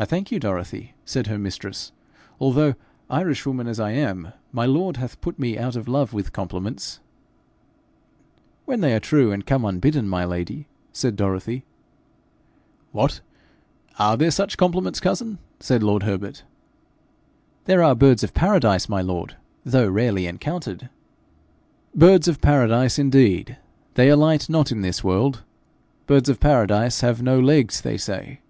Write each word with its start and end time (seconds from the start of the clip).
'I 0.00 0.04
thank 0.04 0.30
you, 0.30 0.38
Dorothy,' 0.38 0.92
said 1.04 1.26
her 1.26 1.38
mistress; 1.40 1.90
'although, 2.40 2.74
Irishwoman 3.10 3.66
as 3.66 3.80
I 3.80 3.90
am, 3.90 4.32
my 4.52 4.64
lord 4.64 4.96
hath 4.98 5.20
put 5.20 5.40
me 5.40 5.58
out 5.58 5.74
of 5.74 5.88
love 5.88 6.12
with 6.12 6.30
compliments.' 6.32 7.00
'When 8.64 8.80
they 8.80 8.94
are 8.94 9.00
true 9.00 9.32
and 9.32 9.44
come 9.44 9.64
unbidden, 9.64 10.08
my 10.08 10.24
lady,' 10.24 10.68
said 10.92 11.16
Dorothy. 11.16 11.64
'What! 12.92 13.20
are 13.98 14.16
there 14.16 14.30
such 14.30 14.56
compliments, 14.56 15.00
cousin?' 15.00 15.38
said 15.58 15.82
lord 15.82 16.04
Herbert. 16.04 16.44
'There 17.64 17.82
are 17.82 17.96
birds 17.96 18.22
of 18.22 18.34
Paradise, 18.34 18.88
my 18.88 19.02
lord, 19.02 19.34
though 19.64 19.88
rarely 19.88 20.28
encountered.' 20.28 20.90
'Birds 21.92 22.28
of 22.28 22.40
Paradise 22.40 23.00
indeed! 23.00 23.56
they 23.94 24.10
alight 24.10 24.48
not 24.48 24.70
in 24.70 24.82
this 24.82 25.02
world. 25.02 25.42
Birds 26.06 26.28
of 26.28 26.38
Paradise 26.38 27.00
have 27.00 27.20
no 27.20 27.40
legs, 27.40 27.80
they 27.80 27.96
say. 27.96 28.42